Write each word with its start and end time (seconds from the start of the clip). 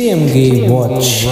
TMG 0.00 0.66
Watch. 0.66 1.26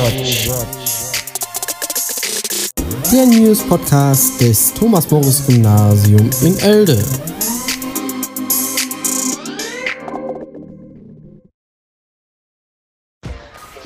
Der 3.11 3.25
News 3.25 3.63
Podcast 3.63 4.39
des 4.43 4.75
Thomas 4.75 5.11
Morris 5.11 5.43
Gymnasium 5.47 6.29
in 6.43 6.59
Elde. 6.59 7.03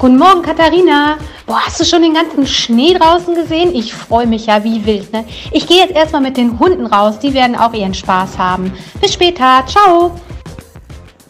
Guten 0.01 0.19
Morgen, 0.19 0.43
Katharina. 0.43 1.17
Boah, 1.47 1.61
hast 1.65 1.79
du 1.79 1.85
schon 1.85 2.03
den 2.03 2.15
ganzen 2.15 2.45
Schnee 2.45 2.95
draußen 2.95 3.37
gesehen? 3.37 3.73
Ich 3.77 3.95
freue 3.95 4.27
mich 4.27 4.47
ja 4.47 4.65
wie 4.65 4.85
wild. 4.85 5.13
Ne? 5.13 5.25
Ich 5.53 5.69
gehe 5.69 5.77
jetzt 5.77 5.95
erstmal 5.95 6.23
mit 6.23 6.37
den 6.37 6.59
Hunden 6.59 6.87
raus. 6.87 7.21
Die 7.21 7.33
werden 7.35 7.55
auch 7.55 7.73
ihren 7.73 7.95
Spaß 7.95 8.37
haben. 8.37 8.73
Bis 9.01 9.13
später. 9.13 9.65
Ciao. 9.69 10.11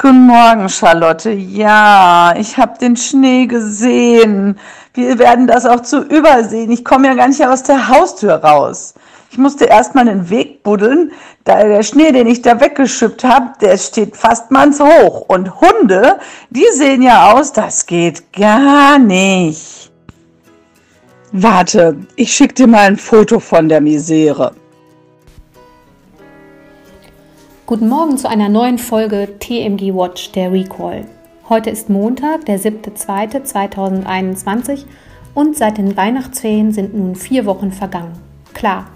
Guten 0.02 0.26
Morgen, 0.26 0.68
Charlotte. 0.68 1.30
Ja, 1.30 2.34
ich 2.36 2.56
habe 2.56 2.76
den 2.76 2.96
Schnee 2.96 3.46
gesehen. 3.46 4.58
Wir 4.94 5.16
werden 5.20 5.46
das 5.46 5.64
auch 5.64 5.78
zu 5.78 6.02
übersehen. 6.02 6.72
Ich 6.72 6.84
komme 6.84 7.06
ja 7.06 7.14
gar 7.14 7.28
nicht 7.28 7.46
aus 7.46 7.62
der 7.62 7.86
Haustür 7.86 8.34
raus. 8.34 8.94
Ich 9.30 9.38
musste 9.38 9.66
erst 9.66 9.94
mal 9.94 10.04
den 10.04 10.28
Weg 10.28 10.64
buddeln. 10.64 11.12
Da 11.44 11.62
der 11.62 11.84
Schnee, 11.84 12.10
den 12.10 12.26
ich 12.26 12.42
da 12.42 12.60
weggeschüppt 12.60 13.22
habe, 13.22 13.52
der 13.60 13.78
steht 13.78 14.16
fast 14.16 14.50
manns 14.50 14.80
hoch. 14.80 15.26
Und 15.28 15.60
Hunde, 15.60 16.18
die 16.50 16.66
sehen 16.72 17.02
ja 17.02 17.30
aus, 17.30 17.52
das 17.52 17.86
geht 17.86 18.32
gar 18.32 18.98
nicht. 18.98 19.92
Warte, 21.30 21.96
ich 22.16 22.34
schicke 22.34 22.54
dir 22.54 22.66
mal 22.66 22.88
ein 22.88 22.96
Foto 22.96 23.38
von 23.38 23.68
der 23.68 23.80
Misere. 23.80 24.52
Guten 27.64 27.88
Morgen 27.88 28.18
zu 28.18 28.28
einer 28.28 28.48
neuen 28.48 28.76
Folge 28.76 29.38
TMG 29.38 29.94
Watch, 29.94 30.32
der 30.32 30.50
Recall. 30.50 31.04
Heute 31.48 31.70
ist 31.70 31.88
Montag, 31.88 32.44
der 32.46 32.58
7.2.2021 32.58 34.80
und 35.32 35.56
seit 35.56 35.78
den 35.78 35.96
Weihnachtsferien 35.96 36.72
sind 36.72 36.92
nun 36.92 37.14
vier 37.14 37.46
Wochen 37.46 37.70
vergangen. 37.70 38.18
Klar, 38.52 38.88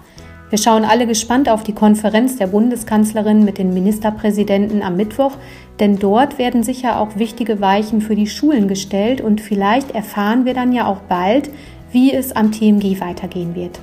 wir 0.49 0.57
schauen 0.57 0.83
alle 0.83 1.07
gespannt 1.07 1.47
auf 1.47 1.63
die 1.63 1.71
Konferenz 1.71 2.35
der 2.35 2.47
Bundeskanzlerin 2.47 3.45
mit 3.45 3.57
den 3.57 3.73
Ministerpräsidenten 3.73 4.81
am 4.81 4.97
Mittwoch, 4.97 5.37
denn 5.79 5.97
dort 5.97 6.37
werden 6.37 6.61
sicher 6.61 6.99
auch 6.99 7.15
wichtige 7.15 7.61
Weichen 7.61 8.01
für 8.01 8.17
die 8.17 8.27
Schulen 8.27 8.67
gestellt 8.67 9.21
und 9.21 9.39
vielleicht 9.39 9.91
erfahren 9.91 10.43
wir 10.43 10.53
dann 10.53 10.73
ja 10.73 10.87
auch 10.87 10.99
bald, 11.07 11.49
wie 11.93 12.13
es 12.13 12.33
am 12.33 12.51
TMG 12.51 12.99
weitergehen 12.99 13.55
wird. 13.55 13.79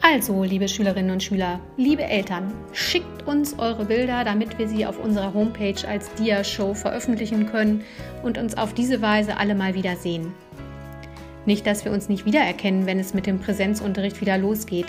Also, 0.00 0.44
liebe 0.44 0.68
Schülerinnen 0.68 1.10
und 1.10 1.24
Schüler, 1.24 1.58
liebe 1.76 2.04
Eltern, 2.04 2.52
schickt 2.72 3.26
uns 3.26 3.58
eure 3.58 3.84
Bilder, 3.84 4.22
damit 4.22 4.56
wir 4.56 4.68
sie 4.68 4.86
auf 4.86 5.02
unserer 5.02 5.34
Homepage 5.34 5.84
als 5.88 6.14
Dia-Show 6.14 6.74
veröffentlichen 6.74 7.50
können 7.50 7.82
und 8.22 8.38
uns 8.38 8.56
auf 8.56 8.72
diese 8.72 9.02
Weise 9.02 9.36
alle 9.36 9.56
mal 9.56 9.74
wieder 9.74 9.96
sehen. 9.96 10.32
Nicht, 11.44 11.66
dass 11.66 11.84
wir 11.84 11.90
uns 11.90 12.08
nicht 12.08 12.24
wiedererkennen, 12.24 12.86
wenn 12.86 13.00
es 13.00 13.14
mit 13.14 13.26
dem 13.26 13.40
Präsenzunterricht 13.40 14.20
wieder 14.20 14.38
losgeht. 14.38 14.86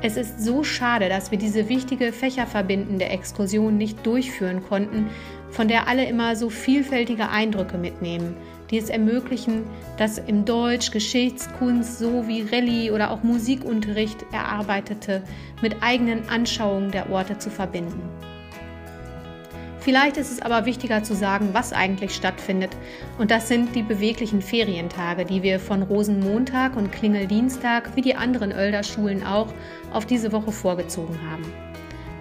Es 0.02 0.18
ist 0.18 0.44
so 0.44 0.62
schade, 0.62 1.08
dass 1.08 1.30
wir 1.30 1.38
diese 1.38 1.70
wichtige 1.70 2.12
fächerverbindende 2.12 3.06
Exkursion 3.06 3.78
nicht 3.78 4.04
durchführen 4.04 4.62
konnten, 4.62 5.08
von 5.48 5.68
der 5.68 5.88
alle 5.88 6.04
immer 6.04 6.36
so 6.36 6.50
vielfältige 6.50 7.30
Eindrücke 7.30 7.78
mitnehmen 7.78 8.36
die 8.74 8.80
es 8.80 8.90
ermöglichen, 8.90 9.62
das 9.98 10.18
im 10.18 10.44
Deutsch, 10.44 10.90
Geschichtskunst 10.90 12.00
sowie 12.00 12.44
Rallye 12.50 12.90
oder 12.90 13.12
auch 13.12 13.22
Musikunterricht 13.22 14.26
erarbeitete 14.32 15.22
mit 15.62 15.76
eigenen 15.80 16.28
Anschauungen 16.28 16.90
der 16.90 17.08
Orte 17.08 17.38
zu 17.38 17.50
verbinden. 17.50 18.02
Vielleicht 19.78 20.16
ist 20.16 20.32
es 20.32 20.42
aber 20.42 20.66
wichtiger 20.66 21.04
zu 21.04 21.14
sagen, 21.14 21.50
was 21.52 21.72
eigentlich 21.72 22.16
stattfindet. 22.16 22.76
Und 23.16 23.30
das 23.30 23.46
sind 23.46 23.76
die 23.76 23.84
beweglichen 23.84 24.42
Ferientage, 24.42 25.24
die 25.24 25.44
wir 25.44 25.60
von 25.60 25.82
Rosenmontag 25.82 26.76
und 26.76 26.90
Klingeldienstag, 26.90 27.94
wie 27.94 28.02
die 28.02 28.16
anderen 28.16 28.50
Oelder 28.50 28.82
Schulen 28.82 29.24
auch, 29.24 29.54
auf 29.92 30.04
diese 30.04 30.32
Woche 30.32 30.50
vorgezogen 30.50 31.16
haben. 31.30 31.44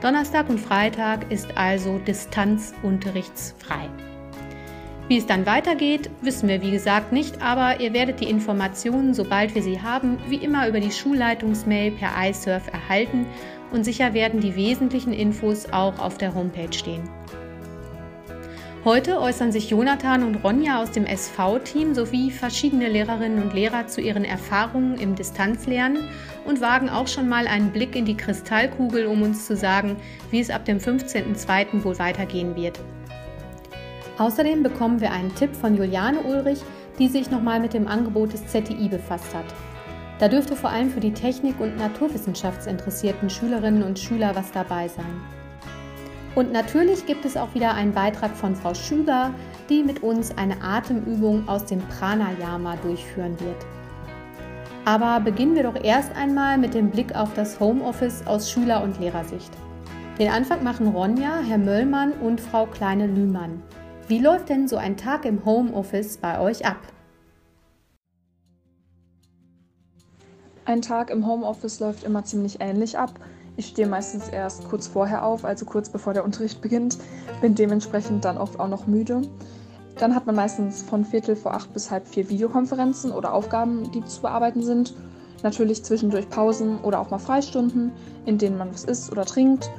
Donnerstag 0.01 0.49
und 0.49 0.59
Freitag 0.59 1.31
ist 1.31 1.57
also 1.57 1.97
distanzunterrichtsfrei. 1.97 3.89
Wie 5.09 5.17
es 5.17 5.25
dann 5.25 5.45
weitergeht, 5.45 6.09
wissen 6.21 6.47
wir 6.47 6.61
wie 6.61 6.71
gesagt 6.71 7.11
nicht, 7.11 7.41
aber 7.41 7.81
ihr 7.81 7.93
werdet 7.93 8.21
die 8.21 8.29
Informationen, 8.29 9.13
sobald 9.13 9.53
wir 9.53 9.61
sie 9.61 9.81
haben, 9.81 10.17
wie 10.29 10.37
immer 10.37 10.67
über 10.69 10.79
die 10.79 10.91
Schulleitungsmail 10.91 11.91
per 11.91 12.11
iSurf 12.29 12.71
erhalten 12.71 13.25
und 13.71 13.83
sicher 13.83 14.13
werden 14.13 14.39
die 14.39 14.55
wesentlichen 14.55 15.11
Infos 15.11 15.65
auch 15.73 15.99
auf 15.99 16.17
der 16.17 16.33
Homepage 16.33 16.71
stehen. 16.71 17.09
Heute 18.85 19.19
äußern 19.19 19.51
sich 19.51 19.69
Jonathan 19.69 20.23
und 20.23 20.43
Ronja 20.43 20.81
aus 20.81 20.91
dem 20.91 21.05
SV-Team 21.05 21.95
sowie 21.95 22.31
verschiedene 22.31 22.89
Lehrerinnen 22.89 23.41
und 23.41 23.53
Lehrer 23.53 23.87
zu 23.87 24.01
ihren 24.01 24.25
Erfahrungen 24.25 24.97
im 24.99 25.15
Distanzlernen 25.15 26.09
und 26.45 26.59
wagen 26.59 26.89
auch 26.89 27.07
schon 27.07 27.29
mal 27.29 27.47
einen 27.47 27.71
Blick 27.71 27.95
in 27.95 28.03
die 28.05 28.17
Kristallkugel, 28.17 29.05
um 29.05 29.21
uns 29.21 29.47
zu 29.47 29.55
sagen, 29.55 29.95
wie 30.31 30.41
es 30.41 30.49
ab 30.49 30.65
dem 30.65 30.79
15.02. 30.79 31.83
wohl 31.83 31.97
weitergehen 31.97 32.57
wird. 32.57 32.77
Außerdem 34.17 34.61
bekommen 34.61 35.01
wir 35.01 35.11
einen 35.11 35.33
Tipp 35.35 35.55
von 35.55 35.75
Juliane 35.75 36.19
Ulrich, 36.21 36.61
die 36.99 37.07
sich 37.07 37.31
nochmal 37.31 37.59
mit 37.59 37.73
dem 37.73 37.87
Angebot 37.87 38.33
des 38.33 38.45
ZTI 38.47 38.87
befasst 38.87 39.33
hat. 39.33 39.45
Da 40.19 40.27
dürfte 40.27 40.55
vor 40.55 40.69
allem 40.69 40.89
für 40.89 40.99
die 40.99 41.13
Technik- 41.13 41.59
und 41.59 41.77
Naturwissenschaftsinteressierten 41.77 43.29
Schülerinnen 43.29 43.83
und 43.83 43.97
Schüler 43.97 44.35
was 44.35 44.51
dabei 44.51 44.87
sein. 44.87 45.21
Und 46.35 46.51
natürlich 46.51 47.05
gibt 47.05 47.25
es 47.25 47.37
auch 47.37 47.53
wieder 47.53 47.73
einen 47.73 47.93
Beitrag 47.93 48.35
von 48.35 48.55
Frau 48.55 48.73
Schüger, 48.73 49.31
die 49.69 49.83
mit 49.83 50.01
uns 50.01 50.35
eine 50.37 50.61
Atemübung 50.61 51.47
aus 51.47 51.65
dem 51.65 51.79
Pranayama 51.79 52.75
durchführen 52.77 53.39
wird. 53.39 53.65
Aber 54.85 55.19
beginnen 55.19 55.55
wir 55.55 55.63
doch 55.63 55.81
erst 55.81 56.15
einmal 56.15 56.57
mit 56.57 56.73
dem 56.73 56.89
Blick 56.89 57.15
auf 57.15 57.33
das 57.33 57.59
Homeoffice 57.59 58.25
aus 58.27 58.51
Schüler- 58.51 58.83
und 58.83 58.99
Lehrersicht. 58.99 59.51
Den 60.19 60.29
Anfang 60.29 60.63
machen 60.63 60.87
Ronja, 60.87 61.39
Herr 61.47 61.57
Möllmann 61.57 62.11
und 62.13 62.41
Frau 62.41 62.65
Kleine-Lühmann. 62.65 63.61
Wie 64.09 64.19
läuft 64.19 64.49
denn 64.49 64.67
so 64.67 64.75
ein 64.75 64.97
Tag 64.97 65.23
im 65.23 65.45
Homeoffice 65.45 66.17
bei 66.17 66.37
euch 66.37 66.65
ab? 66.65 66.75
Ein 70.65 70.81
Tag 70.81 71.09
im 71.09 71.25
Homeoffice 71.25 71.79
läuft 71.79 72.03
immer 72.03 72.25
ziemlich 72.25 72.59
ähnlich 72.59 72.97
ab. 72.97 73.11
Ich 73.55 73.67
stehe 73.67 73.87
meistens 73.87 74.27
erst 74.27 74.67
kurz 74.67 74.87
vorher 74.87 75.23
auf, 75.23 75.45
also 75.45 75.65
kurz 75.65 75.87
bevor 75.87 76.13
der 76.13 76.25
Unterricht 76.25 76.61
beginnt. 76.61 76.97
bin 77.39 77.55
dementsprechend 77.55 78.25
dann 78.25 78.37
oft 78.37 78.59
auch 78.59 78.67
noch 78.67 78.87
müde. 78.87 79.21
Dann 79.97 80.13
hat 80.13 80.25
man 80.25 80.35
meistens 80.35 80.81
von 80.81 81.05
Viertel 81.05 81.37
vor 81.37 81.53
acht 81.53 81.71
bis 81.71 81.89
halb 81.89 82.05
vier 82.05 82.29
Videokonferenzen 82.29 83.09
oder 83.13 83.33
Aufgaben, 83.33 83.89
die 83.93 84.03
zu 84.03 84.21
bearbeiten 84.21 84.63
sind. 84.63 84.93
Natürlich 85.43 85.81
zwischendurch 85.85 86.29
Pausen 86.29 86.79
oder 86.81 86.99
auch 86.99 87.09
mal 87.09 87.19
Freistunden, 87.19 87.93
in 88.25 88.37
denen 88.37 88.57
man 88.57 88.73
was 88.73 88.83
isst 88.83 89.13
oder 89.13 89.23
trinkt. 89.23 89.69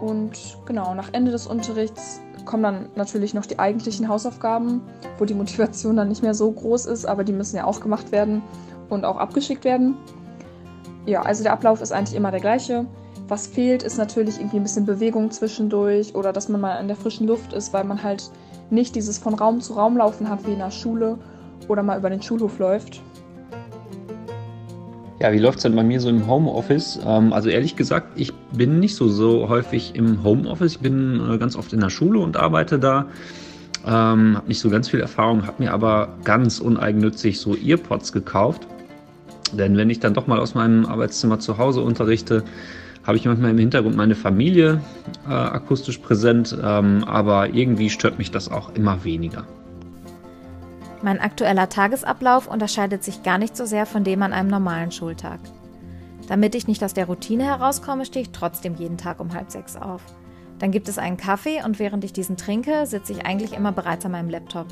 Und 0.00 0.56
genau, 0.66 0.94
nach 0.94 1.08
Ende 1.12 1.32
des 1.32 1.48
Unterrichts 1.48 2.20
kommen 2.44 2.62
dann 2.62 2.88
natürlich 2.94 3.34
noch 3.34 3.46
die 3.46 3.58
eigentlichen 3.58 4.08
Hausaufgaben, 4.08 4.82
wo 5.18 5.24
die 5.24 5.34
Motivation 5.34 5.96
dann 5.96 6.08
nicht 6.08 6.22
mehr 6.22 6.34
so 6.34 6.50
groß 6.50 6.86
ist, 6.86 7.04
aber 7.04 7.24
die 7.24 7.32
müssen 7.32 7.56
ja 7.56 7.64
auch 7.64 7.80
gemacht 7.80 8.12
werden 8.12 8.42
und 8.88 9.04
auch 9.04 9.16
abgeschickt 9.16 9.64
werden. 9.64 9.96
Ja, 11.06 11.22
also 11.22 11.42
der 11.42 11.52
Ablauf 11.52 11.80
ist 11.80 11.92
eigentlich 11.92 12.16
immer 12.16 12.30
der 12.30 12.40
gleiche. 12.40 12.86
Was 13.28 13.46
fehlt, 13.46 13.82
ist 13.82 13.96
natürlich 13.96 14.38
irgendwie 14.38 14.56
ein 14.56 14.62
bisschen 14.62 14.86
Bewegung 14.86 15.30
zwischendurch 15.30 16.14
oder 16.14 16.32
dass 16.32 16.48
man 16.48 16.60
mal 16.60 16.76
in 16.76 16.88
der 16.88 16.96
frischen 16.96 17.26
Luft 17.26 17.52
ist, 17.52 17.72
weil 17.72 17.84
man 17.84 18.02
halt 18.02 18.30
nicht 18.70 18.94
dieses 18.94 19.18
von 19.18 19.34
Raum 19.34 19.60
zu 19.60 19.74
Raum 19.74 19.96
laufen 19.96 20.28
hat 20.28 20.46
wie 20.46 20.52
in 20.52 20.58
der 20.58 20.70
Schule 20.70 21.18
oder 21.68 21.82
mal 21.82 21.98
über 21.98 22.10
den 22.10 22.22
Schulhof 22.22 22.58
läuft. 22.58 23.02
Ja, 25.20 25.32
wie 25.32 25.38
läuft 25.38 25.58
es 25.58 25.62
denn 25.62 25.76
bei 25.76 25.84
mir 25.84 26.00
so 26.00 26.08
im 26.08 26.26
Homeoffice? 26.26 26.98
Ähm, 27.06 27.32
also 27.32 27.48
ehrlich 27.48 27.76
gesagt, 27.76 28.08
ich 28.16 28.32
bin 28.52 28.80
nicht 28.80 28.96
so, 28.96 29.08
so 29.08 29.48
häufig 29.48 29.94
im 29.94 30.24
Homeoffice. 30.24 30.72
Ich 30.72 30.80
bin 30.80 31.20
äh, 31.30 31.38
ganz 31.38 31.54
oft 31.56 31.72
in 31.72 31.80
der 31.80 31.90
Schule 31.90 32.18
und 32.18 32.36
arbeite 32.36 32.78
da. 32.78 33.06
Ähm, 33.86 34.36
habe 34.36 34.48
nicht 34.48 34.60
so 34.60 34.70
ganz 34.70 34.88
viel 34.88 35.00
Erfahrung, 35.00 35.46
habe 35.46 35.62
mir 35.62 35.72
aber 35.72 36.08
ganz 36.24 36.58
uneigennützig 36.58 37.38
so 37.38 37.54
Earpods 37.54 38.12
gekauft. 38.12 38.66
Denn 39.52 39.76
wenn 39.76 39.88
ich 39.88 40.00
dann 40.00 40.14
doch 40.14 40.26
mal 40.26 40.40
aus 40.40 40.54
meinem 40.54 40.84
Arbeitszimmer 40.86 41.38
zu 41.38 41.58
Hause 41.58 41.82
unterrichte, 41.82 42.42
habe 43.04 43.16
ich 43.16 43.24
manchmal 43.26 43.50
im 43.50 43.58
Hintergrund 43.58 43.96
meine 43.96 44.14
Familie 44.14 44.80
äh, 45.28 45.32
akustisch 45.32 45.98
präsent, 45.98 46.56
ähm, 46.60 47.04
aber 47.04 47.54
irgendwie 47.54 47.90
stört 47.90 48.18
mich 48.18 48.30
das 48.30 48.50
auch 48.50 48.74
immer 48.74 49.04
weniger. 49.04 49.44
Mein 51.04 51.20
aktueller 51.20 51.68
Tagesablauf 51.68 52.46
unterscheidet 52.46 53.04
sich 53.04 53.22
gar 53.22 53.36
nicht 53.36 53.58
so 53.58 53.66
sehr 53.66 53.84
von 53.84 54.04
dem 54.04 54.22
an 54.22 54.32
einem 54.32 54.48
normalen 54.48 54.90
Schultag. 54.90 55.38
Damit 56.28 56.54
ich 56.54 56.66
nicht 56.66 56.82
aus 56.82 56.94
der 56.94 57.04
Routine 57.04 57.44
herauskomme, 57.44 58.06
stehe 58.06 58.22
ich 58.22 58.32
trotzdem 58.32 58.76
jeden 58.76 58.96
Tag 58.96 59.20
um 59.20 59.34
halb 59.34 59.50
sechs 59.50 59.76
auf. 59.76 60.00
Dann 60.58 60.70
gibt 60.70 60.88
es 60.88 60.96
einen 60.96 61.18
Kaffee 61.18 61.62
und 61.62 61.78
während 61.78 62.04
ich 62.04 62.14
diesen 62.14 62.38
trinke, 62.38 62.86
sitze 62.86 63.12
ich 63.12 63.26
eigentlich 63.26 63.52
immer 63.52 63.70
bereits 63.70 64.06
an 64.06 64.12
meinem 64.12 64.30
Laptop. 64.30 64.68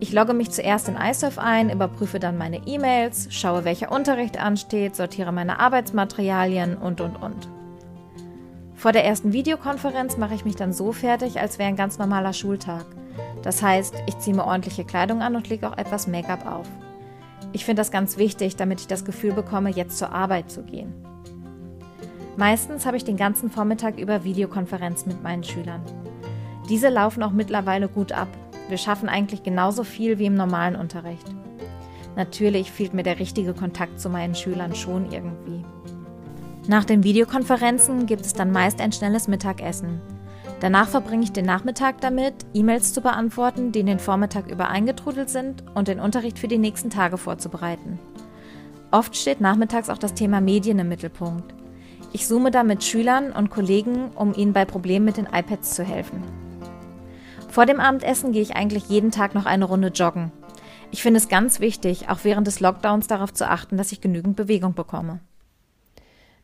Ich 0.00 0.12
logge 0.12 0.34
mich 0.34 0.50
zuerst 0.50 0.88
in 0.88 0.96
iSurf 0.96 1.38
ein, 1.38 1.70
überprüfe 1.70 2.18
dann 2.18 2.36
meine 2.36 2.66
E-Mails, 2.66 3.28
schaue, 3.30 3.64
welcher 3.64 3.92
Unterricht 3.92 4.36
ansteht, 4.36 4.96
sortiere 4.96 5.30
meine 5.30 5.60
Arbeitsmaterialien 5.60 6.76
und, 6.76 7.00
und, 7.00 7.22
und. 7.22 7.48
Vor 8.74 8.90
der 8.90 9.04
ersten 9.04 9.32
Videokonferenz 9.32 10.16
mache 10.16 10.34
ich 10.34 10.44
mich 10.44 10.56
dann 10.56 10.72
so 10.72 10.90
fertig, 10.90 11.38
als 11.38 11.60
wäre 11.60 11.68
ein 11.68 11.76
ganz 11.76 11.98
normaler 11.98 12.32
Schultag. 12.32 12.84
Das 13.42 13.62
heißt, 13.62 13.94
ich 14.06 14.18
ziehe 14.18 14.36
mir 14.36 14.44
ordentliche 14.44 14.84
Kleidung 14.84 15.22
an 15.22 15.36
und 15.36 15.48
lege 15.48 15.68
auch 15.68 15.78
etwas 15.78 16.06
Make-up 16.06 16.46
auf. 16.46 16.66
Ich 17.52 17.64
finde 17.64 17.80
das 17.80 17.90
ganz 17.90 18.16
wichtig, 18.16 18.56
damit 18.56 18.80
ich 18.80 18.86
das 18.86 19.04
Gefühl 19.04 19.32
bekomme, 19.32 19.70
jetzt 19.70 19.98
zur 19.98 20.12
Arbeit 20.12 20.50
zu 20.50 20.62
gehen. 20.62 20.92
Meistens 22.36 22.86
habe 22.86 22.96
ich 22.96 23.04
den 23.04 23.16
ganzen 23.16 23.50
Vormittag 23.50 23.98
über 23.98 24.24
Videokonferenz 24.24 25.04
mit 25.06 25.22
meinen 25.22 25.42
Schülern. 25.42 25.82
Diese 26.68 26.88
laufen 26.88 27.22
auch 27.22 27.32
mittlerweile 27.32 27.88
gut 27.88 28.12
ab. 28.12 28.28
Wir 28.68 28.78
schaffen 28.78 29.08
eigentlich 29.08 29.42
genauso 29.42 29.82
viel 29.82 30.18
wie 30.18 30.26
im 30.26 30.36
normalen 30.36 30.76
Unterricht. 30.76 31.26
Natürlich 32.16 32.70
fehlt 32.70 32.94
mir 32.94 33.02
der 33.02 33.18
richtige 33.18 33.54
Kontakt 33.54 33.98
zu 33.98 34.08
meinen 34.08 34.34
Schülern 34.34 34.74
schon 34.74 35.10
irgendwie. 35.10 35.64
Nach 36.68 36.84
den 36.84 37.02
Videokonferenzen 37.02 38.06
gibt 38.06 38.24
es 38.24 38.32
dann 38.32 38.52
meist 38.52 38.80
ein 38.80 38.92
schnelles 38.92 39.26
Mittagessen. 39.26 40.00
Danach 40.60 40.88
verbringe 40.88 41.24
ich 41.24 41.32
den 41.32 41.46
Nachmittag 41.46 42.02
damit, 42.02 42.34
E-Mails 42.52 42.92
zu 42.92 43.00
beantworten, 43.00 43.72
die 43.72 43.80
in 43.80 43.86
den 43.86 43.98
Vormittag 43.98 44.50
über 44.50 44.68
eingetrudelt 44.68 45.30
sind 45.30 45.64
und 45.74 45.88
den 45.88 45.98
Unterricht 45.98 46.38
für 46.38 46.48
die 46.48 46.58
nächsten 46.58 46.90
Tage 46.90 47.16
vorzubereiten. 47.16 47.98
Oft 48.90 49.16
steht 49.16 49.40
nachmittags 49.40 49.88
auch 49.88 49.96
das 49.96 50.12
Thema 50.12 50.42
Medien 50.42 50.78
im 50.78 50.88
Mittelpunkt. 50.88 51.54
Ich 52.12 52.26
zoome 52.26 52.50
da 52.50 52.62
mit 52.62 52.84
Schülern 52.84 53.32
und 53.32 53.48
Kollegen, 53.48 54.10
um 54.16 54.34
ihnen 54.34 54.52
bei 54.52 54.66
Problemen 54.66 55.06
mit 55.06 55.16
den 55.16 55.28
iPads 55.32 55.74
zu 55.74 55.82
helfen. 55.82 56.22
Vor 57.48 57.64
dem 57.64 57.80
Abendessen 57.80 58.32
gehe 58.32 58.42
ich 58.42 58.56
eigentlich 58.56 58.88
jeden 58.88 59.12
Tag 59.12 59.34
noch 59.34 59.46
eine 59.46 59.64
Runde 59.64 59.88
joggen. 59.88 60.30
Ich 60.90 61.02
finde 61.02 61.18
es 61.18 61.28
ganz 61.28 61.60
wichtig, 61.60 62.08
auch 62.08 62.18
während 62.24 62.46
des 62.46 62.60
Lockdowns 62.60 63.06
darauf 63.06 63.32
zu 63.32 63.48
achten, 63.48 63.76
dass 63.76 63.92
ich 63.92 64.00
genügend 64.00 64.36
Bewegung 64.36 64.74
bekomme. 64.74 65.20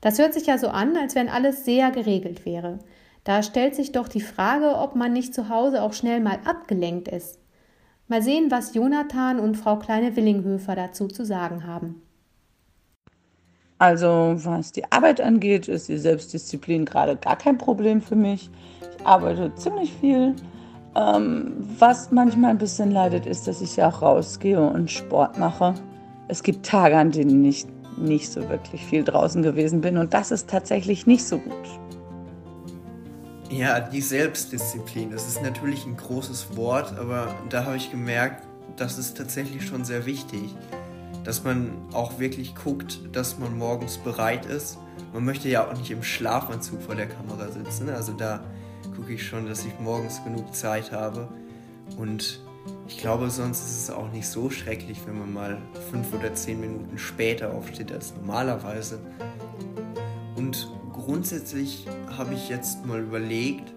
Das 0.01 0.19
hört 0.19 0.35
sich 0.35 0.47
ja 0.47 0.57
so 0.57 0.69
an, 0.69 0.97
als 0.97 1.15
wenn 1.17 1.29
alles 1.29 1.65
sehr 1.65 1.91
geregelt 1.91 2.47
wäre. 2.47 2.79
Da 3.26 3.43
stellt 3.43 3.75
sich 3.75 3.90
doch 3.90 4.06
die 4.06 4.20
Frage, 4.20 4.76
ob 4.78 4.94
man 4.94 5.12
nicht 5.12 5.34
zu 5.34 5.49
Hause 5.49 5.82
auch 5.82 5.93
schnell 5.93 6.20
mal 6.20 6.38
abgelenkt 6.44 7.08
ist. 7.08 7.40
Mal 8.06 8.23
sehen, 8.23 8.52
was 8.52 8.73
Jonathan 8.73 9.40
und 9.40 9.56
Frau 9.56 9.81
Kleine-Willinghöfer 9.81 10.76
dazu 10.76 11.08
zu 11.08 11.25
sagen 11.25 11.67
haben. 11.67 12.02
Also, 13.78 14.37
was 14.37 14.70
die 14.70 14.84
Arbeit 14.93 15.20
angeht, 15.20 15.67
ist 15.67 15.88
die 15.88 15.99
Selbstdisziplin 15.99 16.84
gerade 16.84 17.17
gar 17.17 17.34
kein 17.34 17.58
Problem 17.58 18.00
für 18.00 18.14
mich. 18.14 18.49
Ich 18.96 19.05
arbeite 19.05 19.52
ziemlich 19.56 19.93
viel. 19.94 20.37
Ähm, 20.94 21.52
was 21.81 22.12
manchmal 22.12 22.50
ein 22.50 22.58
bisschen 22.58 22.93
leidet, 22.93 23.26
ist, 23.26 23.49
dass 23.49 23.61
ich 23.61 23.75
ja 23.75 23.88
auch 23.88 24.02
rausgehe 24.02 24.61
und 24.61 24.88
Sport 24.88 25.37
mache. 25.37 25.75
Es 26.28 26.44
gibt 26.44 26.64
Tage, 26.64 26.96
an 26.96 27.11
denen 27.11 27.44
ich 27.44 27.67
nicht 27.96 28.31
so 28.31 28.49
wirklich 28.49 28.84
viel 28.84 29.02
draußen 29.02 29.43
gewesen 29.43 29.81
bin 29.81 29.99
und 29.99 30.14
das 30.14 30.31
ist 30.31 30.49
tatsächlich 30.49 31.08
nicht 31.08 31.26
so 31.26 31.38
gut. 31.38 31.86
Ja, 33.51 33.81
die 33.81 34.01
Selbstdisziplin, 34.01 35.11
das 35.11 35.29
ist 35.29 35.43
natürlich 35.43 35.87
ein 35.87 35.97
großes 35.97 36.57
Wort, 36.57 36.99
aber 36.99 37.35
da 37.49 37.65
habe 37.65 37.77
ich 37.77 37.91
gemerkt, 37.91 38.45
das 38.77 38.99
ist 38.99 39.17
tatsächlich 39.17 39.65
schon 39.65 39.85
sehr 39.85 40.05
wichtig, 40.05 40.55
dass 41.23 41.45
man 41.45 41.73
auch 41.93 42.19
wirklich 42.19 42.55
guckt, 42.55 43.01
dass 43.13 43.39
man 43.39 43.57
morgens 43.57 43.99
bereit 43.99 44.47
ist. 44.47 44.79
Man 45.13 45.25
möchte 45.25 45.49
ja 45.49 45.67
auch 45.67 45.77
nicht 45.77 45.91
im 45.91 46.03
Schlafanzug 46.03 46.83
vor 46.83 46.97
der 46.97 47.09
Kamera 47.09 47.51
sitzen, 47.51 47.89
also 47.89 48.13
da 48.13 48.45
gucke 48.97 49.13
ich 49.13 49.27
schon, 49.27 49.47
dass 49.47 49.65
ich 49.65 49.79
morgens 49.79 50.23
genug 50.25 50.55
Zeit 50.55 50.91
habe 50.91 51.29
und 51.97 52.41
ich 52.89 52.99
glaube, 52.99 53.31
sonst 53.31 53.61
ist 53.61 53.83
es 53.83 53.91
auch 53.91 54.11
nicht 54.11 54.27
so 54.27 54.51
schrecklich, 54.51 54.99
wenn 55.07 55.19
man 55.19 55.33
mal 55.33 55.59
fünf 55.91 56.13
oder 56.13 56.35
zehn 56.35 56.61
Minuten 56.61 56.99
später 56.99 57.53
aufsteht 57.53 57.93
als 57.93 58.15
normalerweise. 58.17 58.99
Und 60.37 60.69
grundsätzlich 61.07 61.87
habe 62.19 62.35
ich 62.35 62.49
jetzt 62.49 62.85
mal 62.85 63.01
überlegt, 63.01 63.73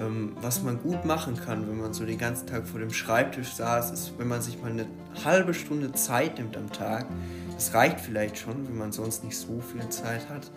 ähm, 0.00 0.32
was 0.40 0.62
man 0.62 0.82
gut 0.82 1.04
machen 1.04 1.36
kann, 1.36 1.68
wenn 1.68 1.78
man 1.78 1.94
so 1.94 2.04
den 2.04 2.18
ganzen 2.18 2.46
Tag 2.46 2.66
vor 2.66 2.80
dem 2.80 2.92
Schreibtisch 2.92 3.52
saß, 3.54 3.92
ist, 3.92 4.12
wenn 4.18 4.26
man 4.26 4.42
sich 4.42 4.60
mal 4.60 4.72
eine 4.72 4.86
halbe 5.24 5.54
Stunde 5.54 5.92
Zeit 5.92 6.38
nimmt 6.38 6.56
am 6.56 6.70
Tag. 6.72 7.06
Das 7.54 7.72
reicht 7.72 8.00
vielleicht 8.00 8.36
schon, 8.36 8.66
wenn 8.68 8.76
man 8.76 8.90
sonst 8.90 9.22
nicht 9.22 9.38
so 9.38 9.60
viel 9.60 9.88
Zeit 9.90 10.28
hat. 10.28 10.50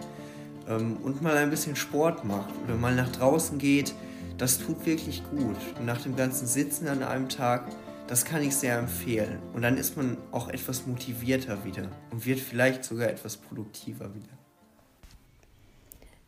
Ähm, 0.67 0.97
und 1.03 1.21
mal 1.21 1.37
ein 1.37 1.51
bisschen 1.51 1.75
Sport 1.75 2.25
macht 2.25 2.53
oder 2.65 2.75
mal 2.75 2.95
nach 2.95 3.11
draußen 3.11 3.59
geht. 3.59 3.93
Das 4.39 4.57
tut 4.57 4.85
wirklich 4.87 5.21
gut. 5.29 5.57
Und 5.77 5.85
nach 5.85 6.01
dem 6.01 6.15
ganzen 6.15 6.47
Sitzen 6.47 6.87
an 6.87 7.03
einem 7.03 7.29
Tag, 7.29 7.67
das 8.07 8.25
kann 8.25 8.41
ich 8.41 8.55
sehr 8.55 8.79
empfehlen. 8.79 9.37
Und 9.53 9.61
dann 9.61 9.77
ist 9.77 9.95
man 9.95 10.17
auch 10.31 10.49
etwas 10.49 10.87
motivierter 10.87 11.63
wieder 11.65 11.87
und 12.11 12.25
wird 12.25 12.39
vielleicht 12.39 12.83
sogar 12.83 13.09
etwas 13.09 13.37
produktiver 13.37 14.15
wieder. 14.15 14.38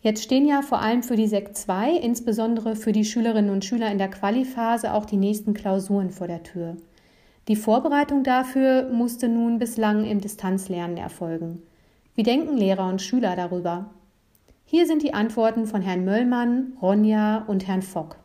Jetzt 0.02 0.24
stehen 0.24 0.48
ja 0.48 0.64
vor 0.64 0.82
allem 0.82 1.04
für 1.04 1.16
die 1.16 1.28
Sekt 1.28 1.56
2, 1.56 1.98
insbesondere 1.98 2.76
für 2.76 2.92
die 2.92 3.06
Schülerinnen 3.06 3.52
und 3.52 3.64
Schüler 3.64 3.92
in 3.92 4.00
der 4.00 4.10
Qualiphase, 4.10 4.94
auch 4.94 5.06
die 5.06 5.18
nächsten 5.18 5.54
Klausuren 5.54 6.10
vor 6.10 6.28
der 6.28 6.42
Tür. 6.42 6.76
Die 7.48 7.56
Vorbereitung 7.56 8.24
dafür 8.24 8.90
musste 8.92 9.28
nun 9.28 9.60
bislang 9.60 10.06
im 10.06 10.20
Distanzlernen 10.20 10.98
erfolgen. 10.98 11.62
Wie 12.16 12.24
denken 12.24 12.58
Lehrer 12.58 12.88
und 12.88 13.02
Schüler 13.02 13.36
darüber? 13.36 13.92
Hier 14.66 14.88
sind 14.88 15.04
die 15.04 15.14
Antworten 15.14 15.68
von 15.68 15.82
Herrn 15.82 16.04
Möllmann, 16.04 16.74
Ronja 16.82 17.44
und 17.48 17.68
Herrn 17.68 17.82
Fock. 17.84 18.16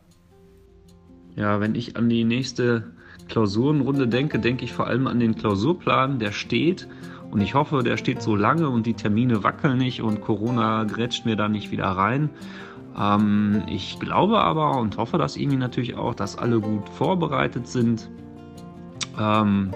Ja, 1.35 1.59
wenn 1.59 1.75
ich 1.75 1.95
an 1.95 2.09
die 2.09 2.23
nächste 2.23 2.91
Klausurenrunde 3.27 4.07
denke, 4.07 4.39
denke 4.39 4.65
ich 4.65 4.73
vor 4.73 4.87
allem 4.87 5.05
an 5.05 5.19
den 5.19 5.35
Klausurplan, 5.35 6.17
der 6.17 6.31
steht 6.31 6.87
und 7.31 7.41
ich 7.41 7.53
hoffe, 7.53 7.83
der 7.83 7.97
steht 7.97 8.21
so 8.21 8.35
lange 8.35 8.69
und 8.69 8.85
die 8.85 8.93
Termine 8.93 9.43
wackeln 9.43 9.77
nicht 9.77 10.01
und 10.01 10.21
Corona 10.21 10.85
grätscht 10.85 11.25
mir 11.25 11.35
da 11.35 11.49
nicht 11.49 11.71
wieder 11.71 11.85
rein. 11.85 12.29
Ähm, 12.97 13.63
ich 13.67 13.99
glaube 13.99 14.39
aber 14.39 14.77
und 14.79 14.97
hoffe 14.97 15.17
das 15.17 15.35
irgendwie 15.35 15.57
natürlich 15.57 15.95
auch, 15.95 16.15
dass 16.15 16.37
alle 16.37 16.59
gut 16.59 16.87
vorbereitet 16.89 17.67
sind. 17.67 18.09
Ähm, 19.19 19.71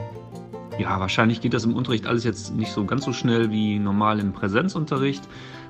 ja, 0.79 0.99
wahrscheinlich 0.99 1.41
geht 1.41 1.53
das 1.53 1.65
im 1.65 1.75
Unterricht 1.75 2.07
alles 2.07 2.23
jetzt 2.23 2.55
nicht 2.55 2.71
so 2.71 2.85
ganz 2.85 3.03
so 3.03 3.13
schnell 3.13 3.51
wie 3.51 3.77
normal 3.77 4.19
im 4.19 4.31
Präsenzunterricht. 4.31 5.27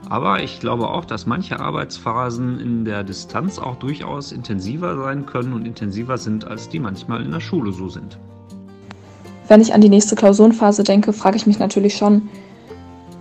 Aber 0.09 0.41
ich 0.41 0.59
glaube 0.59 0.89
auch, 0.89 1.05
dass 1.05 1.25
manche 1.25 1.59
Arbeitsphasen 1.59 2.59
in 2.59 2.85
der 2.85 3.03
Distanz 3.03 3.59
auch 3.59 3.75
durchaus 3.75 4.31
intensiver 4.31 4.97
sein 4.97 5.25
können 5.25 5.53
und 5.53 5.65
intensiver 5.65 6.17
sind, 6.17 6.45
als 6.45 6.69
die 6.69 6.79
manchmal 6.79 7.21
in 7.23 7.31
der 7.31 7.39
Schule 7.39 7.71
so 7.71 7.89
sind. 7.89 8.19
Wenn 9.51 9.59
ich 9.59 9.73
an 9.73 9.81
die 9.81 9.89
nächste 9.89 10.15
Klausurenphase 10.15 10.85
denke, 10.85 11.11
frage 11.11 11.35
ich 11.35 11.45
mich 11.45 11.59
natürlich 11.59 11.97
schon, 11.97 12.29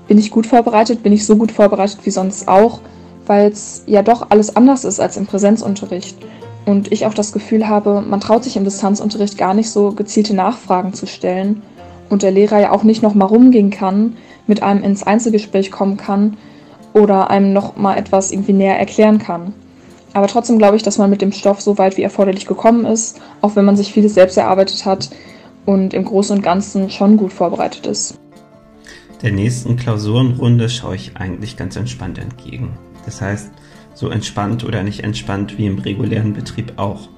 bin 0.07 0.17
ich 0.17 0.31
gut 0.31 0.47
vorbereitet? 0.47 1.03
Bin 1.03 1.13
ich 1.13 1.27
so 1.27 1.35
gut 1.35 1.51
vorbereitet 1.51 1.99
wie 2.05 2.11
sonst 2.11 2.47
auch? 2.47 2.79
weil 3.27 3.53
es 3.53 3.85
ja 3.87 4.03
doch 4.03 4.27
alles 4.31 4.57
anders 4.57 4.85
ist 4.85 4.99
als 4.99 5.17
im 5.17 5.25
Präsenzunterricht. 5.25 6.17
Und 6.67 6.91
ich 6.91 7.07
auch 7.07 7.15
das 7.15 7.33
Gefühl 7.33 7.69
habe, 7.69 8.01
man 8.01 8.19
traut 8.19 8.43
sich 8.43 8.57
im 8.57 8.65
Distanzunterricht 8.65 9.39
gar 9.39 9.55
nicht 9.55 9.71
so 9.71 9.93
gezielte 9.93 10.35
Nachfragen 10.35 10.95
zu 10.95 11.07
stellen 11.07 11.63
und 12.09 12.25
der 12.25 12.33
Lehrer 12.33 12.59
ja 12.59 12.73
auch 12.73 12.83
nicht 12.83 13.05
nochmal 13.05 13.29
rumgehen 13.29 13.71
kann, 13.71 14.17
mit 14.49 14.65
einem 14.65 14.83
ins 14.83 15.05
Einzelgespräch 15.05 15.71
kommen 15.71 15.97
kann 15.97 16.39
oder 16.93 17.31
einem 17.31 17.53
nochmal 17.53 17.99
etwas 17.99 18.33
irgendwie 18.33 18.53
näher 18.53 18.81
erklären 18.81 19.21
kann. 19.21 19.55
Aber 20.13 20.27
trotzdem 20.27 20.59
glaube 20.59 20.77
ich, 20.77 20.83
dass 20.83 20.99
man 20.99 21.09
mit 21.09 21.23
dem 21.23 21.31
Stoff 21.31 21.61
so 21.61 21.79
weit 21.79 21.97
wie 21.97 22.03
erforderlich 22.03 22.47
gekommen 22.47 22.85
ist, 22.85 23.21
auch 23.43 23.55
wenn 23.55 23.65
man 23.65 23.77
sich 23.77 23.93
vieles 23.93 24.15
selbst 24.15 24.37
erarbeitet 24.37 24.85
hat 24.85 25.11
und 25.71 25.95
im 25.95 26.05
Großen 26.05 26.37
und 26.37 26.43
Ganzen 26.43 26.91
schon 26.91 27.17
gut 27.17 27.33
vorbereitet 27.33 27.87
ist. 27.87 28.19
Der 29.23 29.31
nächsten 29.31 29.77
Klausurenrunde 29.77 30.69
schaue 30.69 30.97
ich 30.97 31.17
eigentlich 31.17 31.57
ganz 31.57 31.77
entspannt 31.77 32.19
entgegen. 32.19 32.77
Das 33.05 33.21
heißt, 33.21 33.53
so 33.95 34.09
entspannt 34.09 34.65
oder 34.65 34.83
nicht 34.83 35.05
entspannt 35.05 35.59
wie 35.59 35.67
im 35.67 35.79
regulären 35.79 36.33
Betrieb 36.33 36.73
auch. 36.77 37.09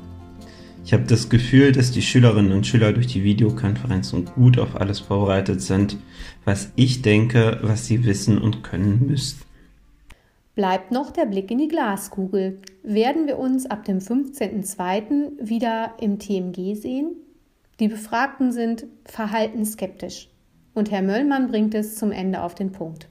Ich 0.85 0.93
habe 0.93 1.05
das 1.05 1.31
Gefühl, 1.31 1.73
dass 1.73 1.93
die 1.93 2.03
Schülerinnen 2.03 2.53
und 2.53 2.67
Schüler 2.67 2.93
durch 2.93 3.07
die 3.07 3.25
Videokonferenzen 3.25 4.27
gut 4.35 4.59
auf 4.59 4.79
alles 4.79 4.99
vorbereitet 4.99 5.63
sind, 5.63 5.97
was 6.45 6.73
ich 6.77 7.01
denke, 7.01 7.59
was 7.63 7.87
sie 7.87 8.05
wissen 8.05 8.37
und 8.37 8.63
können 8.63 9.07
müssten. 9.07 9.45
Bleibt 10.55 10.93
noch 10.93 11.11
der 11.11 11.25
Blick 11.25 11.51
in 11.51 11.57
die 11.57 11.69
Glaskugel. 11.69 12.59
Werden 12.83 13.27
wir 13.27 13.39
uns 13.39 13.65
ab 13.65 13.87
dem 13.87 14.01
15.02. 14.01 15.49
wieder 15.49 15.95
im 15.99 16.19
TMG 16.19 16.75
sehen? 16.75 17.22
Die 17.83 17.89
Befragten 17.89 18.53
sind 18.53 18.87
verhaltensskeptisch. 19.07 20.29
Und 20.73 20.93
Herr 20.93 21.03
Möllmann 21.03 21.49
bringt 21.49 21.75
es 21.75 21.97
zum 21.97 22.13
Ende 22.13 22.41
auf 22.41 22.55
den 22.55 22.71
Punkt. 22.71 23.09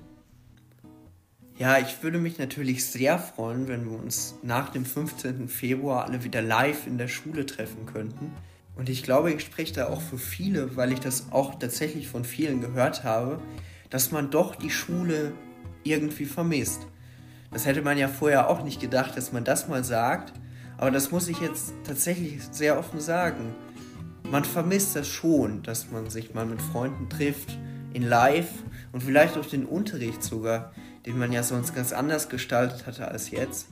Ja, 1.58 1.78
ich 1.78 2.02
würde 2.02 2.20
mich 2.20 2.40
natürlich 2.40 2.86
sehr 2.86 3.20
freuen, 3.20 3.68
wenn 3.68 3.92
wir 3.92 4.00
uns 4.00 4.36
nach 4.44 4.70
dem 4.70 4.86
15. 4.86 5.50
Februar 5.50 6.06
alle 6.06 6.24
wieder 6.24 6.42
live 6.42 6.88
in 6.88 6.98
der 6.98 7.10
Schule 7.10 7.46
treffen 7.46 7.86
könnten. 7.86 8.32
Und 8.78 8.88
ich 8.88 9.04
glaube, 9.04 9.34
ich 9.34 9.42
spreche 9.42 9.74
da 9.74 9.88
auch 9.90 10.00
für 10.00 10.18
viele, 10.18 10.78
weil 10.78 10.94
ich 10.94 11.02
das 11.02 11.34
auch 11.34 11.56
tatsächlich 11.56 12.08
von 12.08 12.24
vielen 12.24 12.62
gehört 12.62 13.04
habe, 13.04 13.42
dass 13.90 14.14
man 14.14 14.30
doch 14.30 14.56
die 14.56 14.70
Schule 14.70 15.34
irgendwie 15.84 16.24
vermisst. 16.24 16.88
Das 17.52 17.66
hätte 17.66 17.82
man 17.82 17.98
ja 17.98 18.08
vorher 18.08 18.50
auch 18.50 18.64
nicht 18.64 18.80
gedacht, 18.80 19.18
dass 19.18 19.34
man 19.34 19.44
das 19.44 19.68
mal 19.68 19.84
sagt, 19.84 20.32
aber 20.78 20.92
das 20.92 21.12
muss 21.12 21.28
ich 21.28 21.42
jetzt 21.42 21.74
tatsächlich 21.84 22.42
sehr 22.52 22.80
offen 22.80 23.02
sagen. 23.02 23.54
Man 24.30 24.46
vermisst 24.46 24.96
das 24.96 25.08
schon, 25.08 25.64
dass 25.64 25.92
man 25.92 26.10
sich 26.10 26.34
mal 26.34 26.46
mit 26.46 26.62
Freunden 26.62 27.10
trifft, 27.10 27.58
in 27.94 28.04
Live 28.04 28.50
und 28.92 29.02
vielleicht 29.04 29.38
auch 29.38 29.46
den 29.46 29.66
Unterricht 29.66 30.24
sogar 30.24 30.72
den 31.06 31.18
man 31.18 31.32
ja 31.32 31.44
sonst 31.44 31.74
ganz 31.74 31.94
anders 31.94 32.30
gestaltet 32.30 32.86
hatte 32.86 33.08
als 33.08 33.32
jetzt. 33.32 33.68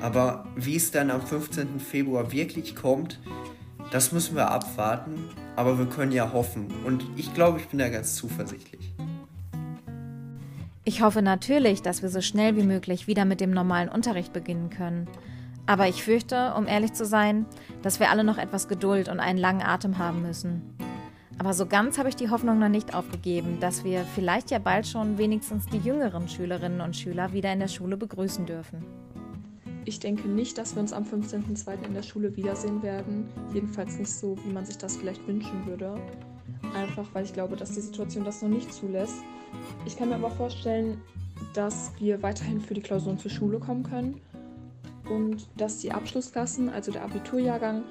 Aber 0.00 0.46
wie 0.56 0.76
es 0.76 0.90
dann 0.90 1.10
am 1.10 1.22
15. 1.22 1.78
Februar 1.78 2.32
wirklich 2.32 2.74
kommt, 2.74 3.20
das 3.90 4.12
müssen 4.12 4.34
wir 4.34 4.50
abwarten. 4.50 5.28
Aber 5.56 5.78
wir 5.78 5.86
können 5.86 6.10
ja 6.10 6.32
hoffen. 6.32 6.66
Und 6.84 7.04
ich 7.16 7.32
glaube, 7.32 7.60
ich 7.60 7.68
bin 7.68 7.78
da 7.78 7.88
ganz 7.88 8.16
zuversichtlich. 8.16 8.92
Ich 10.82 11.00
hoffe 11.00 11.22
natürlich, 11.22 11.80
dass 11.80 12.02
wir 12.02 12.08
so 12.08 12.20
schnell 12.20 12.56
wie 12.56 12.64
möglich 12.64 13.06
wieder 13.06 13.24
mit 13.24 13.40
dem 13.40 13.52
normalen 13.52 13.88
Unterricht 13.88 14.32
beginnen 14.32 14.68
können. 14.68 15.06
Aber 15.66 15.88
ich 15.88 16.02
fürchte, 16.02 16.52
um 16.56 16.66
ehrlich 16.66 16.92
zu 16.92 17.06
sein, 17.06 17.46
dass 17.82 17.98
wir 17.98 18.10
alle 18.10 18.24
noch 18.24 18.36
etwas 18.36 18.68
Geduld 18.68 19.08
und 19.08 19.18
einen 19.18 19.38
langen 19.38 19.62
Atem 19.62 19.98
haben 19.98 20.22
müssen. 20.22 20.76
Aber 21.38 21.52
so 21.52 21.66
ganz 21.66 21.98
habe 21.98 22.08
ich 22.08 22.16
die 22.16 22.30
Hoffnung 22.30 22.58
noch 22.58 22.68
nicht 22.68 22.94
aufgegeben, 22.94 23.58
dass 23.60 23.82
wir 23.82 24.04
vielleicht 24.14 24.50
ja 24.50 24.58
bald 24.58 24.86
schon 24.86 25.18
wenigstens 25.18 25.66
die 25.66 25.78
jüngeren 25.78 26.28
Schülerinnen 26.28 26.80
und 26.80 26.94
Schüler 26.94 27.32
wieder 27.32 27.52
in 27.52 27.58
der 27.58 27.68
Schule 27.68 27.96
begrüßen 27.96 28.46
dürfen. 28.46 28.84
Ich 29.86 30.00
denke 30.00 30.28
nicht, 30.28 30.56
dass 30.58 30.74
wir 30.76 30.80
uns 30.80 30.92
am 30.92 31.04
15.02. 31.04 31.84
in 31.86 31.94
der 31.94 32.02
Schule 32.02 32.36
wiedersehen 32.36 32.82
werden. 32.82 33.28
Jedenfalls 33.52 33.98
nicht 33.98 34.12
so, 34.12 34.38
wie 34.44 34.52
man 34.52 34.64
sich 34.64 34.78
das 34.78 34.96
vielleicht 34.96 35.26
wünschen 35.26 35.66
würde. 35.66 35.94
Einfach 36.74 37.06
weil 37.12 37.24
ich 37.24 37.32
glaube, 37.32 37.56
dass 37.56 37.72
die 37.72 37.80
Situation 37.80 38.24
das 38.24 38.40
noch 38.40 38.48
nicht 38.48 38.72
zulässt. 38.72 39.16
Ich 39.84 39.96
kann 39.96 40.08
mir 40.10 40.14
aber 40.14 40.30
vorstellen, 40.30 41.00
dass 41.52 41.92
wir 41.98 42.22
weiterhin 42.22 42.60
für 42.60 42.74
die 42.74 42.80
Klausuren 42.80 43.18
zur 43.18 43.30
Schule 43.30 43.58
kommen 43.58 43.82
können 43.82 44.20
und 45.08 45.48
dass 45.56 45.78
die 45.78 45.92
Abschlussklassen, 45.92 46.68
also 46.68 46.92
der 46.92 47.04
Abiturjahrgang, 47.04 47.82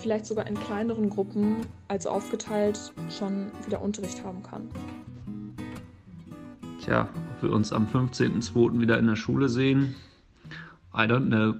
vielleicht 0.00 0.26
sogar 0.26 0.46
in 0.46 0.54
kleineren 0.54 1.10
Gruppen, 1.10 1.56
also 1.88 2.10
aufgeteilt, 2.10 2.92
schon 3.10 3.52
wieder 3.64 3.82
Unterricht 3.82 4.24
haben 4.24 4.42
kann. 4.42 4.68
Tja, 6.84 7.08
ob 7.36 7.42
wir 7.42 7.52
uns 7.52 7.72
am 7.72 7.86
15.02. 7.86 8.80
wieder 8.80 8.98
in 8.98 9.06
der 9.06 9.16
Schule 9.16 9.48
sehen, 9.48 9.94
I 10.94 11.02
don't 11.02 11.28
know. 11.28 11.54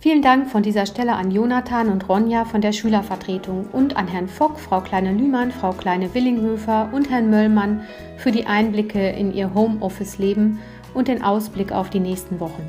Vielen 0.00 0.22
Dank 0.22 0.48
von 0.48 0.62
dieser 0.62 0.86
Stelle 0.86 1.16
an 1.16 1.32
Jonathan 1.32 1.88
und 1.88 2.08
Ronja 2.08 2.44
von 2.44 2.60
der 2.60 2.72
Schülervertretung 2.72 3.66
und 3.72 3.96
an 3.96 4.06
Herrn 4.06 4.28
Fock, 4.28 4.60
Frau 4.60 4.80
Kleine-Lühmann, 4.80 5.50
Frau 5.50 5.72
Kleine-Willinghöfer 5.72 6.90
und 6.92 7.10
Herrn 7.10 7.30
Möllmann 7.30 7.80
für 8.16 8.30
die 8.30 8.46
Einblicke 8.46 9.08
in 9.08 9.34
ihr 9.34 9.54
Homeoffice-Leben 9.54 10.60
und 10.98 11.08
den 11.08 11.22
Ausblick 11.22 11.72
auf 11.72 11.88
die 11.88 12.00
nächsten 12.00 12.40
Wochen. 12.40 12.62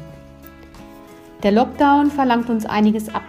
Der 1.44 1.52
Lockdown 1.52 2.12
verlangt 2.12 2.50
uns 2.50 2.66
einiges 2.66 3.14
ab. 3.14 3.24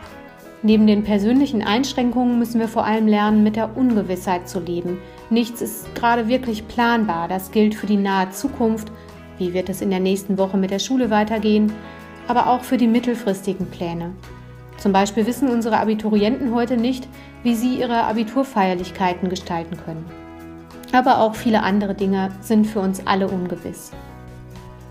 Neben 0.62 0.86
den 0.86 1.04
persönlichen 1.04 1.62
Einschränkungen 1.62 2.38
müssen 2.38 2.60
wir 2.60 2.68
vor 2.68 2.84
allem 2.84 3.06
lernen, 3.06 3.42
mit 3.42 3.56
der 3.56 3.76
Ungewissheit 3.76 4.46
zu 4.46 4.60
leben. 4.60 4.98
Nichts 5.30 5.62
ist 5.62 5.94
gerade 5.94 6.28
wirklich 6.28 6.68
planbar. 6.68 7.28
Das 7.28 7.50
gilt 7.50 7.74
für 7.74 7.86
die 7.86 7.96
nahe 7.96 8.30
Zukunft. 8.30 8.92
Wie 9.38 9.54
wird 9.54 9.70
es 9.70 9.80
in 9.80 9.88
der 9.88 10.00
nächsten 10.00 10.36
Woche 10.36 10.58
mit 10.58 10.70
der 10.70 10.80
Schule 10.80 11.08
weitergehen? 11.08 11.72
Aber 12.28 12.48
auch 12.48 12.62
für 12.62 12.76
die 12.76 12.86
mittelfristigen 12.86 13.66
Pläne. 13.70 14.10
Zum 14.76 14.92
Beispiel 14.92 15.26
wissen 15.26 15.48
unsere 15.48 15.78
Abiturienten 15.78 16.54
heute 16.54 16.76
nicht, 16.76 17.08
wie 17.42 17.54
sie 17.54 17.76
ihre 17.76 18.04
Abiturfeierlichkeiten 18.04 19.30
gestalten 19.30 19.78
können. 19.82 20.04
Aber 20.92 21.20
auch 21.20 21.34
viele 21.34 21.62
andere 21.62 21.94
Dinge 21.94 22.30
sind 22.40 22.66
für 22.66 22.80
uns 22.80 23.06
alle 23.06 23.28
ungewiss. 23.28 23.92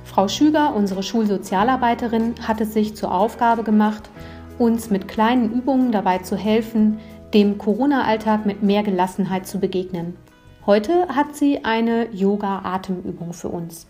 Frau 0.10 0.28
Schüger, 0.28 0.74
unsere 0.76 1.04
Schulsozialarbeiterin, 1.04 2.34
hat 2.48 2.60
es 2.62 2.74
sich 2.74 2.96
zur 2.96 3.14
Aufgabe 3.14 3.64
gemacht, 3.64 4.10
uns 4.58 4.90
mit 4.90 5.08
kleinen 5.08 5.54
Übungen 5.54 5.92
dabei 5.92 6.18
zu 6.18 6.36
helfen, 6.36 7.00
dem 7.36 7.60
Corona-Alltag 7.60 8.44
mit 8.44 8.64
mehr 8.64 8.82
Gelassenheit 8.82 9.46
zu 9.46 9.60
begegnen. 9.60 10.18
Heute 10.66 11.08
hat 11.10 11.36
sie 11.36 11.64
eine 11.64 12.10
Yoga-Atemübung 12.12 13.34
für 13.34 13.50
uns. 13.50 13.86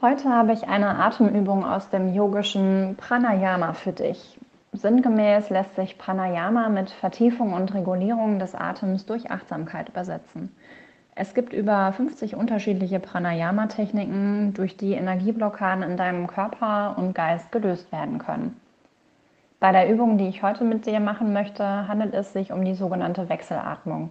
Heute 0.00 0.28
habe 0.28 0.52
ich 0.52 0.68
eine 0.68 1.00
Atemübung 1.00 1.64
aus 1.64 1.90
dem 1.90 2.14
yogischen 2.14 2.94
Pranayama 2.96 3.72
für 3.72 3.92
dich. 3.92 4.38
Sinngemäß 4.72 5.50
lässt 5.50 5.74
sich 5.74 5.98
Pranayama 5.98 6.68
mit 6.68 6.90
Vertiefung 6.90 7.52
und 7.54 7.74
Regulierung 7.74 8.38
des 8.38 8.54
Atems 8.54 9.06
durch 9.06 9.28
Achtsamkeit 9.28 9.88
übersetzen. 9.88 10.54
Es 11.22 11.34
gibt 11.34 11.52
über 11.52 11.92
50 11.92 12.34
unterschiedliche 12.34 12.98
Pranayama-Techniken, 12.98 14.54
durch 14.54 14.78
die 14.78 14.94
Energieblockaden 14.94 15.82
in 15.82 15.98
deinem 15.98 16.26
Körper 16.26 16.94
und 16.96 17.14
Geist 17.14 17.52
gelöst 17.52 17.92
werden 17.92 18.18
können. 18.18 18.58
Bei 19.58 19.70
der 19.70 19.90
Übung, 19.90 20.16
die 20.16 20.28
ich 20.28 20.42
heute 20.42 20.64
mit 20.64 20.86
dir 20.86 20.98
machen 20.98 21.34
möchte, 21.34 21.86
handelt 21.86 22.14
es 22.14 22.32
sich 22.32 22.52
um 22.52 22.64
die 22.64 22.72
sogenannte 22.72 23.28
Wechselatmung. 23.28 24.08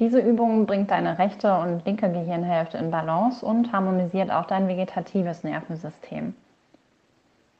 Diese 0.00 0.18
Übung 0.18 0.66
bringt 0.66 0.90
deine 0.90 1.16
rechte 1.16 1.56
und 1.58 1.86
linke 1.86 2.10
Gehirnhälfte 2.10 2.76
in 2.76 2.90
Balance 2.90 3.46
und 3.46 3.72
harmonisiert 3.72 4.32
auch 4.32 4.46
dein 4.46 4.66
vegetatives 4.66 5.44
Nervensystem. 5.44 6.34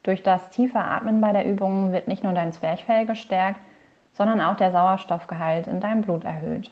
Durch 0.03 0.23
das 0.23 0.49
tiefe 0.49 0.79
Atmen 0.79 1.21
bei 1.21 1.31
der 1.31 1.45
Übung 1.45 1.93
wird 1.93 2.09
nicht 2.09 2.25
nur 2.25 2.33
dein 2.33 2.51
Zwerchfell 2.51 3.05
gestärkt, 3.05 3.61
sondern 4.11 4.41
auch 4.41 4.57
der 4.57 4.73
Sauerstoffgehalt 4.73 5.67
in 5.67 5.79
deinem 5.79 6.01
Blut 6.01 6.25
erhöht. 6.25 6.69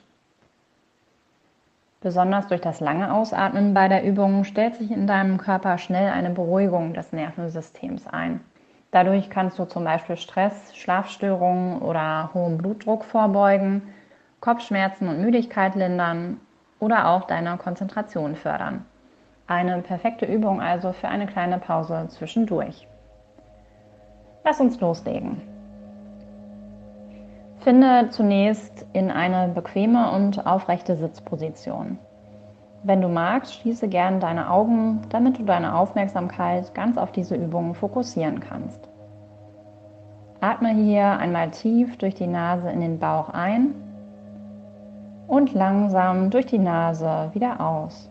Besonders 2.01 2.47
durch 2.47 2.61
das 2.61 2.79
lange 2.79 3.13
Ausatmen 3.13 3.75
bei 3.75 3.87
der 3.87 4.03
Übung 4.03 4.43
stellt 4.43 4.75
sich 4.75 4.89
in 4.89 5.05
deinem 5.05 5.37
Körper 5.37 5.77
schnell 5.77 6.11
eine 6.11 6.31
Beruhigung 6.31 6.95
des 6.95 7.13
Nervensystems 7.13 8.07
ein. 8.07 8.41
Dadurch 8.89 9.29
kannst 9.29 9.59
du 9.59 9.65
zum 9.65 9.83
Beispiel 9.83 10.17
Stress, 10.17 10.75
Schlafstörungen 10.75 11.79
oder 11.79 12.31
hohem 12.33 12.57
Blutdruck 12.57 13.05
vorbeugen, 13.05 13.83
Kopfschmerzen 14.39 15.07
und 15.09 15.21
Müdigkeit 15.21 15.75
lindern 15.75 16.41
oder 16.79 17.07
auch 17.07 17.25
deine 17.25 17.55
Konzentration 17.57 18.35
fördern. 18.35 18.83
Eine 19.45 19.83
perfekte 19.83 20.25
Übung 20.25 20.59
also 20.59 20.93
für 20.93 21.07
eine 21.07 21.27
kleine 21.27 21.59
Pause 21.59 22.07
zwischendurch. 22.09 22.87
Lass 24.43 24.59
uns 24.59 24.79
loslegen. 24.79 25.50
Finde 27.61 28.09
zunächst 28.09 28.87
in 28.93 29.11
eine 29.11 29.47
bequeme 29.53 30.11
und 30.13 30.47
aufrechte 30.47 30.95
Sitzposition. 30.95 31.99
Wenn 32.81 33.01
du 33.01 33.07
magst, 33.07 33.53
schließe 33.53 33.87
gern 33.87 34.19
deine 34.19 34.49
Augen, 34.49 35.01
damit 35.09 35.37
du 35.37 35.43
deine 35.43 35.75
Aufmerksamkeit 35.75 36.73
ganz 36.73 36.97
auf 36.97 37.11
diese 37.11 37.35
Übung 37.35 37.75
fokussieren 37.75 38.39
kannst. 38.39 38.89
Atme 40.39 40.69
hier 40.69 41.19
einmal 41.19 41.51
tief 41.51 41.97
durch 41.97 42.15
die 42.15 42.25
Nase 42.25 42.71
in 42.71 42.81
den 42.81 42.97
Bauch 42.97 43.29
ein 43.29 43.75
und 45.27 45.53
langsam 45.53 46.31
durch 46.31 46.47
die 46.47 46.57
Nase 46.57 47.29
wieder 47.33 47.61
aus. 47.61 48.09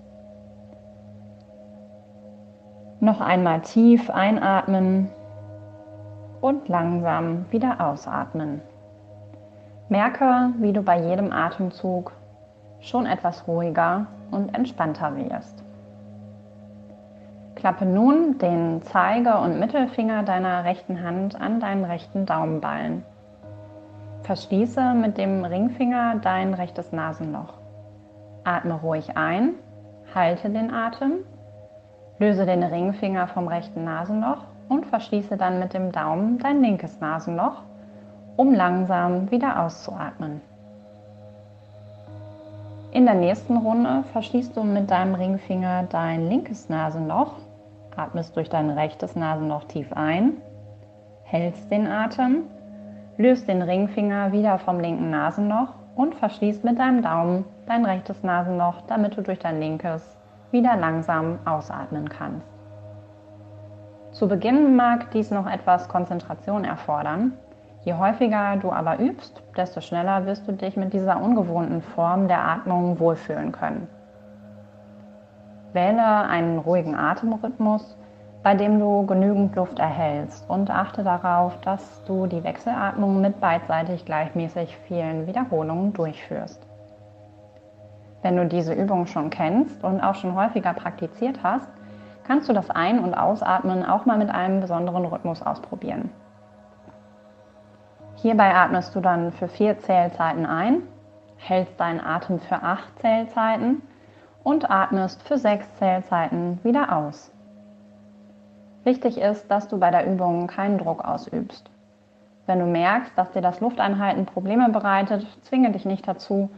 Noch 3.01 3.21
einmal 3.21 3.63
tief 3.63 4.11
einatmen 4.11 5.09
und 6.41 6.69
langsam 6.69 7.47
wieder 7.51 7.81
ausatmen. 7.81 8.61
Merke, 9.91 10.53
wie 10.59 10.73
du 10.73 10.83
bei 10.83 11.01
jedem 11.01 11.33
Atemzug 11.33 12.13
schon 12.79 13.07
etwas 13.07 13.49
ruhiger 13.49 14.07
und 14.31 14.55
entspannter 14.55 15.17
wirst. 15.17 15.65
Klappe 17.57 17.85
nun 17.85 18.39
den 18.39 18.83
Zeige- 18.83 19.37
und 19.39 19.59
Mittelfinger 19.59 20.23
deiner 20.23 20.63
rechten 20.63 21.03
Hand 21.03 21.41
an 21.41 21.59
deinen 21.59 21.85
rechten 21.85 22.25
Daumenballen. 22.25 23.05
Verschließe 24.23 24.95
mit 24.95 25.19
dem 25.19 25.45
Ringfinger 25.45 26.21
dein 26.23 26.55
rechtes 26.55 26.93
Nasenloch. 26.93 27.55
Atme 28.45 28.75
ruhig 28.75 29.17
ein, 29.17 29.55
halte 30.15 30.51
den 30.51 30.73
Atem, 30.73 31.25
löse 32.21 32.47
den 32.47 32.63
Ringfinger 32.63 33.27
vom 33.27 33.49
rechten 33.49 33.83
Nasenloch 33.83 34.45
und 34.69 34.87
verschließe 34.87 35.37
dann 35.37 35.59
mit 35.59 35.75
dem 35.75 35.91
Daumen 35.91 36.39
dein 36.39 36.63
linkes 36.63 37.01
Nasenloch, 37.01 37.65
um 38.41 38.55
langsam 38.55 39.31
wieder 39.31 39.63
auszuatmen. 39.63 40.41
In 42.91 43.05
der 43.05 43.15
nächsten 43.15 43.59
Runde 43.59 44.03
verschließt 44.15 44.57
du 44.57 44.63
mit 44.63 44.91
deinem 44.91 45.15
Ringfinger 45.15 45.83
dein 45.91 46.27
linkes 46.31 46.71
Nasenloch, 46.71 47.35
atmest 47.95 48.35
durch 48.37 48.49
dein 48.49 48.71
rechtes 48.71 49.15
Nasenloch 49.15 49.65
tief 49.65 49.93
ein, 49.93 50.39
hältst 51.25 51.71
den 51.71 51.87
Atem, 51.87 52.45
löst 53.19 53.47
den 53.47 53.61
Ringfinger 53.61 54.33
wieder 54.33 54.59
vom 54.59 54.81
linken 54.81 55.11
Nasenloch 55.11 55.75
und 55.95 56.15
verschließt 56.15 56.65
mit 56.65 56.79
deinem 56.79 57.03
Daumen 57.03 57.45
dein 57.67 57.85
rechtes 57.85 58.23
Nasenloch, 58.23 58.81
damit 58.87 59.19
du 59.19 59.21
durch 59.21 59.39
dein 59.39 59.61
linkes 59.61 60.17
wieder 60.51 60.79
langsam 60.79 61.41
ausatmen 61.45 62.09
kannst. 62.09 62.47
Zu 64.13 64.29
Beginn 64.29 64.77
mag 64.77 65.11
dies 65.11 65.31
noch 65.31 65.47
etwas 65.47 65.91
Konzentration 65.91 66.65
erfordern. 66.65 67.35
Je 67.83 67.95
häufiger 67.95 68.57
du 68.57 68.71
aber 68.71 68.99
übst, 68.99 69.43
desto 69.57 69.81
schneller 69.81 70.27
wirst 70.27 70.47
du 70.47 70.53
dich 70.53 70.77
mit 70.77 70.93
dieser 70.93 71.23
ungewohnten 71.23 71.81
Form 71.81 72.29
der 72.29 72.45
Atmung 72.47 72.99
wohlfühlen 73.01 73.53
können. 73.53 73.89
Wähle 75.73 76.05
einen 76.05 76.59
ruhigen 76.59 76.95
Atemrhythmus, 76.95 77.97
bei 78.43 78.55
dem 78.55 78.79
du 78.79 79.07
genügend 79.07 79.55
Luft 79.57 79.79
erhältst 79.79 80.49
und 80.49 80.71
achte 80.71 81.05
darauf, 81.05 81.59
dass 81.61 82.03
du 82.05 82.27
die 82.27 82.43
Wechselatmung 82.43 83.21
mit 83.21 83.41
beidseitig 83.41 84.05
gleichmäßig 84.05 84.77
vielen 84.87 85.27
Wiederholungen 85.27 85.93
durchführst. 85.93 86.67
Wenn 88.23 88.37
du 88.37 88.47
diese 88.47 88.75
Übung 88.75 89.07
schon 89.07 89.31
kennst 89.31 89.83
und 89.85 90.03
auch 90.03 90.15
schon 90.15 90.35
häufiger 90.35 90.75
praktiziert 90.75 91.43
hast, 91.43 91.71
kannst 92.25 92.49
du 92.49 92.53
das 92.53 92.69
Ein- 92.69 93.03
und 93.03 93.15
Ausatmen 93.15 93.85
auch 93.85 94.05
mal 94.05 94.19
mit 94.19 94.31
einem 94.31 94.61
besonderen 94.61 95.07
Rhythmus 95.07 95.43
ausprobieren. 95.43 96.11
Hierbei 98.23 98.55
atmest 98.55 98.95
du 98.95 99.01
dann 99.01 99.33
für 99.33 99.49
vier 99.49 99.79
Zählzeiten 99.79 100.45
ein, 100.45 100.83
hältst 101.39 101.81
deinen 101.81 102.01
Atem 102.01 102.39
für 102.39 102.63
acht 102.63 102.99
Zählzeiten 102.99 103.81
und 104.43 104.71
atmest 104.71 105.23
für 105.23 105.39
sechs 105.39 105.67
Zählzeiten 105.77 106.59
wieder 106.63 106.95
aus. 106.95 107.31
Wichtig 108.85 109.19
ist, 109.19 109.51
dass 109.51 109.69
du 109.69 109.79
bei 109.79 109.91
der 109.91 110.07
Übung 110.07 110.47
keinen 110.47 110.79
Druck 110.79 111.03
ausübst. 111.03 111.71
Wenn 112.47 112.59
du 112.59 112.67
merkst, 112.67 113.13
dass 113.17 113.31
dir 113.33 113.43
das 113.43 113.61
Lufteinhalten 113.61 114.27
Probleme 114.27 114.69
bereitet, 114.69 115.27
zwinge 115.43 115.71
dich 115.71 115.87
nicht 115.87 116.07
dazu, 116.07 116.51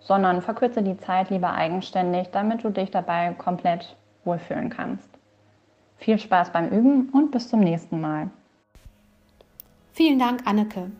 sondern 0.00 0.40
verkürze 0.40 0.82
die 0.82 0.96
Zeit 0.96 1.30
lieber 1.30 1.52
eigenständig, 1.52 2.30
damit 2.30 2.64
du 2.64 2.70
dich 2.70 2.90
dabei 2.90 3.34
komplett 3.34 3.96
wohlfühlen 4.24 4.70
kannst. 4.70 5.08
Viel 5.96 6.18
Spaß 6.18 6.50
beim 6.50 6.68
Üben 6.68 7.10
und 7.10 7.30
bis 7.30 7.48
zum 7.48 7.60
nächsten 7.60 8.00
Mal. 8.00 8.30
Vielen 9.92 10.18
Dank, 10.18 10.46
Anneke. 10.46 10.90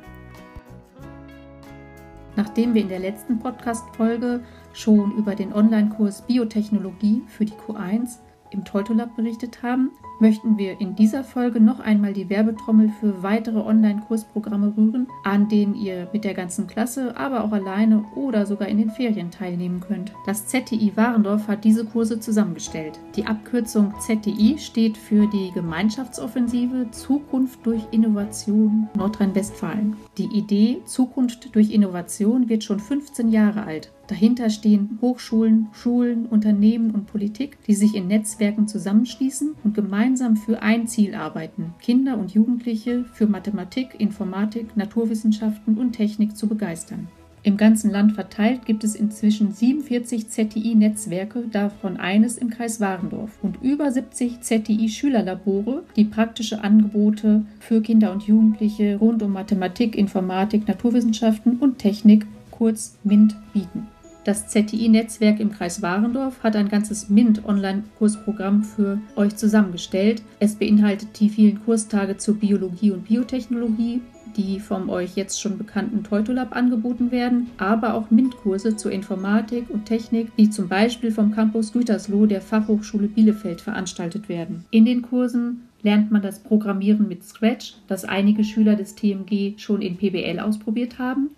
Nachdem 2.35 2.73
wir 2.73 2.81
in 2.81 2.89
der 2.89 2.97
letzten 2.97 3.37
Podcast-Folge 3.37 4.43
schon 4.73 5.15
über 5.17 5.35
den 5.35 5.53
Online-Kurs 5.53 6.23
Biotechnologie 6.23 7.21
für 7.27 7.45
die 7.45 7.53
Q1 7.53 8.17
im 8.49 8.65
Teutolab 8.65 9.15
berichtet 9.15 9.61
haben, 9.61 9.91
möchten 10.19 10.57
wir 10.57 10.79
in 10.79 10.95
dieser 10.95 11.23
Folge 11.23 11.59
noch 11.59 11.79
einmal 11.79 12.13
die 12.13 12.29
Werbetrommel 12.29 12.89
für 12.99 13.23
weitere 13.23 13.59
Online-Kursprogramme 13.59 14.73
rühren, 14.75 15.07
an 15.23 15.47
denen 15.47 15.75
ihr 15.75 16.07
mit 16.13 16.23
der 16.23 16.33
ganzen 16.33 16.67
Klasse, 16.67 17.15
aber 17.17 17.43
auch 17.43 17.51
alleine 17.51 18.03
oder 18.15 18.45
sogar 18.45 18.67
in 18.67 18.77
den 18.77 18.89
Ferien 18.89 19.31
teilnehmen 19.31 19.79
könnt. 19.79 20.13
Das 20.25 20.47
ZTI 20.47 20.93
Warendorf 20.95 21.47
hat 21.47 21.63
diese 21.63 21.85
Kurse 21.85 22.19
zusammengestellt. 22.19 22.99
Die 23.15 23.25
Abkürzung 23.25 23.93
ZTI 23.99 24.57
steht 24.57 24.97
für 24.97 25.27
die 25.27 25.51
Gemeinschaftsoffensive 25.53 26.91
Zukunft 26.91 27.65
durch 27.65 27.81
Innovation 27.91 28.87
Nordrhein-Westfalen. 28.95 29.95
Die 30.17 30.29
Idee 30.37 30.81
Zukunft 30.85 31.53
durch 31.55 31.71
Innovation 31.71 32.49
wird 32.49 32.63
schon 32.63 32.79
15 32.79 33.29
Jahre 33.29 33.63
alt. 33.63 33.91
Dahinter 34.07 34.49
stehen 34.49 34.97
Hochschulen, 35.01 35.67
Schulen, 35.73 36.27
Unternehmen 36.27 36.91
und 36.91 37.07
Politik, 37.07 37.57
die 37.67 37.73
sich 37.73 37.93
in 37.93 38.07
Netzwerken 38.07 38.65
zusammenschließen 38.65 39.55
und 39.65 39.73
gemeinsam 39.73 40.06
für 40.37 40.61
ein 40.61 40.87
Ziel 40.87 41.15
arbeiten, 41.15 41.73
Kinder 41.81 42.17
und 42.17 42.31
Jugendliche 42.31 43.03
für 43.13 43.27
Mathematik, 43.27 43.99
Informatik, 43.99 44.77
Naturwissenschaften 44.77 45.77
und 45.77 45.91
Technik 45.93 46.37
zu 46.37 46.47
begeistern. 46.47 47.09
Im 47.43 47.57
ganzen 47.57 47.91
Land 47.91 48.13
verteilt 48.13 48.65
gibt 48.65 48.83
es 48.83 48.95
inzwischen 48.95 49.51
47 49.51 50.29
ZTI-Netzwerke, 50.29 51.43
davon 51.51 51.97
eines 51.97 52.37
im 52.37 52.49
Kreis 52.49 52.79
Warendorf, 52.79 53.31
und 53.41 53.61
über 53.61 53.91
70 53.91 54.41
ZTI-Schülerlabore, 54.41 55.83
die 55.95 56.05
praktische 56.05 56.63
Angebote 56.63 57.43
für 57.59 57.81
Kinder 57.81 58.11
und 58.11 58.23
Jugendliche 58.23 58.97
rund 58.97 59.21
um 59.23 59.33
Mathematik, 59.33 59.95
Informatik, 59.97 60.67
Naturwissenschaften 60.67 61.57
und 61.57 61.79
Technik, 61.79 62.25
kurz 62.49 62.97
MINT, 63.03 63.35
bieten. 63.53 63.87
Das 64.27 64.45
ZTI-Netzwerk 64.49 65.39
im 65.39 65.53
Kreis 65.53 65.81
Warendorf 65.81 66.43
hat 66.43 66.57
ein 66.57 66.67
ganzes 66.67 67.07
MINT-Online-Kursprogramm 67.07 68.61
für 68.61 68.99
euch 69.15 69.37
zusammengestellt. 69.37 70.21
Es 70.41 70.55
beinhaltet 70.55 71.17
die 71.21 71.29
vielen 71.29 71.63
Kurstage 71.63 72.17
zur 72.17 72.35
Biologie 72.35 72.91
und 72.91 73.07
Biotechnologie, 73.07 74.01
die 74.35 74.59
vom 74.59 74.89
euch 74.89 75.15
jetzt 75.15 75.41
schon 75.41 75.57
bekannten 75.57 76.03
Teutolab 76.03 76.53
angeboten 76.53 77.09
werden, 77.11 77.51
aber 77.57 77.93
auch 77.93 78.11
MINT-Kurse 78.11 78.75
zur 78.75 78.91
Informatik 78.91 79.69
und 79.69 79.85
Technik, 79.85 80.35
die 80.35 80.49
zum 80.49 80.67
Beispiel 80.67 81.11
vom 81.11 81.31
Campus 81.31 81.71
Gütersloh 81.71 82.25
der 82.25 82.41
Fachhochschule 82.41 83.07
Bielefeld 83.07 83.61
veranstaltet 83.61 84.27
werden. 84.27 84.65
In 84.71 84.83
den 84.83 85.03
Kursen 85.03 85.69
lernt 85.83 86.11
man 86.11 86.21
das 86.21 86.39
Programmieren 86.39 87.07
mit 87.07 87.23
Scratch, 87.23 87.75
das 87.87 88.03
einige 88.03 88.43
Schüler 88.43 88.75
des 88.75 88.93
TMG 88.93 89.53
schon 89.55 89.81
in 89.81 89.95
PBL 89.95 90.41
ausprobiert 90.41 90.99
haben 90.99 91.29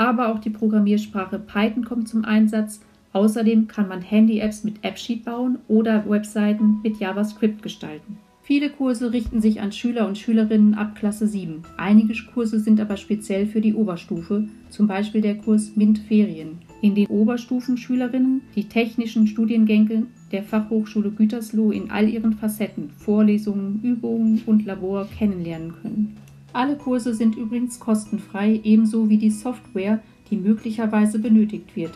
aber 0.00 0.32
auch 0.32 0.38
die 0.38 0.48
Programmiersprache 0.48 1.38
Python 1.38 1.84
kommt 1.84 2.08
zum 2.08 2.24
Einsatz. 2.24 2.80
Außerdem 3.12 3.68
kann 3.68 3.86
man 3.86 4.00
Handy-Apps 4.00 4.64
mit 4.64 4.82
AppSheet 4.82 5.26
bauen 5.26 5.58
oder 5.68 6.08
Webseiten 6.08 6.78
mit 6.82 6.98
JavaScript 6.98 7.62
gestalten. 7.62 8.16
Viele 8.42 8.70
Kurse 8.70 9.12
richten 9.12 9.42
sich 9.42 9.60
an 9.60 9.72
Schüler 9.72 10.08
und 10.08 10.16
Schülerinnen 10.16 10.72
ab 10.72 10.94
Klasse 10.94 11.26
7. 11.26 11.62
Einige 11.76 12.14
Kurse 12.32 12.60
sind 12.60 12.80
aber 12.80 12.96
speziell 12.96 13.46
für 13.46 13.60
die 13.60 13.74
Oberstufe, 13.74 14.48
zum 14.70 14.86
Beispiel 14.86 15.20
der 15.20 15.36
Kurs 15.36 15.76
MINT 15.76 15.98
Ferien, 15.98 16.58
in 16.80 16.94
den 16.94 17.06
Oberstufenschülerinnen 17.08 18.40
die 18.56 18.64
technischen 18.64 19.26
Studiengänge 19.26 20.06
der 20.32 20.42
Fachhochschule 20.42 21.10
Gütersloh 21.10 21.72
in 21.72 21.90
all 21.90 22.08
ihren 22.08 22.32
Facetten, 22.32 22.88
Vorlesungen, 22.96 23.80
Übungen 23.82 24.40
und 24.46 24.64
Labor 24.64 25.06
kennenlernen 25.18 25.74
können. 25.82 26.16
Alle 26.52 26.76
Kurse 26.76 27.14
sind 27.14 27.36
übrigens 27.36 27.78
kostenfrei, 27.78 28.60
ebenso 28.64 29.08
wie 29.08 29.18
die 29.18 29.30
Software, 29.30 30.00
die 30.30 30.36
möglicherweise 30.36 31.18
benötigt 31.18 31.76
wird. 31.76 31.92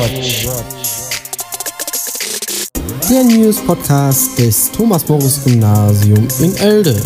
Der 3.08 3.22
News 3.22 3.60
Podcast 3.64 4.36
des 4.36 4.72
Thomas 4.72 5.08
Morris 5.08 5.40
Gymnasium 5.44 6.26
in 6.40 6.56
Elde. 6.56 7.00